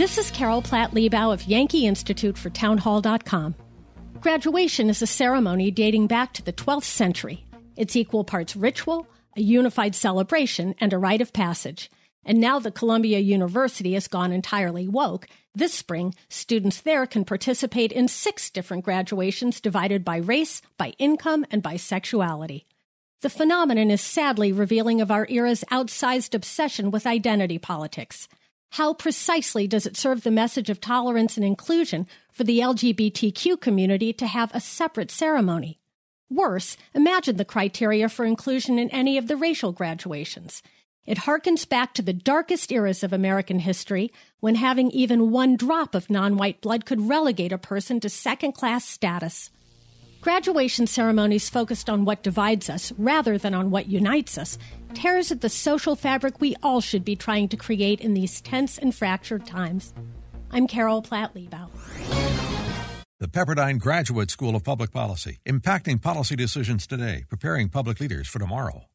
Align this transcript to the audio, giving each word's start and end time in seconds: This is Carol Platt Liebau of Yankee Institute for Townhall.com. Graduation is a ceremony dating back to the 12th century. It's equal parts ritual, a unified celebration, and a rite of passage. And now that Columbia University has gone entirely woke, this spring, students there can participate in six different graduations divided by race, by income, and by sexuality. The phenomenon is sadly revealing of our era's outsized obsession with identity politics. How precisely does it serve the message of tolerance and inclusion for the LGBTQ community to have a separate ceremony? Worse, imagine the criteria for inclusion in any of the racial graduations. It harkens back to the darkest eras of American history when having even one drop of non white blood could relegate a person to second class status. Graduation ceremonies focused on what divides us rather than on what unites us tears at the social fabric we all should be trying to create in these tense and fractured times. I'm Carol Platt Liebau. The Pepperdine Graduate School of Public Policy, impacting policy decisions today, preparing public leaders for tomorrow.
This 0.00 0.16
is 0.16 0.30
Carol 0.30 0.62
Platt 0.62 0.92
Liebau 0.92 1.30
of 1.30 1.42
Yankee 1.42 1.86
Institute 1.86 2.38
for 2.38 2.48
Townhall.com. 2.48 3.54
Graduation 4.22 4.88
is 4.88 5.02
a 5.02 5.06
ceremony 5.06 5.70
dating 5.70 6.06
back 6.06 6.32
to 6.32 6.42
the 6.42 6.54
12th 6.54 6.84
century. 6.84 7.44
It's 7.76 7.94
equal 7.94 8.24
parts 8.24 8.56
ritual, 8.56 9.06
a 9.36 9.42
unified 9.42 9.94
celebration, 9.94 10.74
and 10.80 10.94
a 10.94 10.98
rite 10.98 11.20
of 11.20 11.34
passage. 11.34 11.90
And 12.24 12.40
now 12.40 12.58
that 12.60 12.74
Columbia 12.74 13.18
University 13.18 13.92
has 13.92 14.08
gone 14.08 14.32
entirely 14.32 14.88
woke, 14.88 15.28
this 15.54 15.74
spring, 15.74 16.14
students 16.30 16.80
there 16.80 17.06
can 17.06 17.26
participate 17.26 17.92
in 17.92 18.08
six 18.08 18.48
different 18.48 18.86
graduations 18.86 19.60
divided 19.60 20.02
by 20.02 20.16
race, 20.16 20.62
by 20.78 20.94
income, 20.98 21.44
and 21.50 21.62
by 21.62 21.76
sexuality. 21.76 22.64
The 23.20 23.28
phenomenon 23.28 23.90
is 23.90 24.00
sadly 24.00 24.50
revealing 24.50 25.02
of 25.02 25.10
our 25.10 25.26
era's 25.28 25.62
outsized 25.70 26.34
obsession 26.34 26.90
with 26.90 27.06
identity 27.06 27.58
politics. 27.58 28.28
How 28.74 28.94
precisely 28.94 29.66
does 29.66 29.84
it 29.84 29.96
serve 29.96 30.22
the 30.22 30.30
message 30.30 30.70
of 30.70 30.80
tolerance 30.80 31.36
and 31.36 31.44
inclusion 31.44 32.06
for 32.30 32.44
the 32.44 32.60
LGBTQ 32.60 33.60
community 33.60 34.12
to 34.12 34.26
have 34.28 34.54
a 34.54 34.60
separate 34.60 35.10
ceremony? 35.10 35.80
Worse, 36.30 36.76
imagine 36.94 37.36
the 37.36 37.44
criteria 37.44 38.08
for 38.08 38.24
inclusion 38.24 38.78
in 38.78 38.88
any 38.90 39.18
of 39.18 39.26
the 39.26 39.36
racial 39.36 39.72
graduations. 39.72 40.62
It 41.04 41.18
harkens 41.18 41.68
back 41.68 41.94
to 41.94 42.02
the 42.02 42.12
darkest 42.12 42.70
eras 42.70 43.02
of 43.02 43.12
American 43.12 43.58
history 43.58 44.12
when 44.38 44.54
having 44.54 44.92
even 44.92 45.32
one 45.32 45.56
drop 45.56 45.96
of 45.96 46.08
non 46.08 46.36
white 46.36 46.60
blood 46.60 46.84
could 46.84 47.08
relegate 47.08 47.50
a 47.50 47.58
person 47.58 47.98
to 48.00 48.08
second 48.08 48.52
class 48.52 48.84
status. 48.84 49.50
Graduation 50.20 50.86
ceremonies 50.86 51.48
focused 51.48 51.88
on 51.88 52.04
what 52.04 52.22
divides 52.22 52.68
us 52.68 52.92
rather 52.98 53.38
than 53.38 53.54
on 53.54 53.70
what 53.70 53.86
unites 53.86 54.36
us 54.36 54.58
tears 54.92 55.30
at 55.32 55.40
the 55.40 55.48
social 55.48 55.96
fabric 55.96 56.40
we 56.40 56.56
all 56.62 56.80
should 56.80 57.04
be 57.04 57.16
trying 57.16 57.48
to 57.48 57.56
create 57.56 58.00
in 58.00 58.12
these 58.12 58.40
tense 58.40 58.76
and 58.76 58.94
fractured 58.94 59.46
times. 59.46 59.94
I'm 60.50 60.66
Carol 60.66 61.00
Platt 61.00 61.34
Liebau. 61.34 61.68
The 63.20 63.28
Pepperdine 63.28 63.78
Graduate 63.78 64.30
School 64.30 64.56
of 64.56 64.64
Public 64.64 64.90
Policy, 64.92 65.38
impacting 65.46 66.02
policy 66.02 66.36
decisions 66.36 66.86
today, 66.86 67.24
preparing 67.28 67.68
public 67.68 68.00
leaders 68.00 68.28
for 68.28 68.38
tomorrow. 68.38 68.89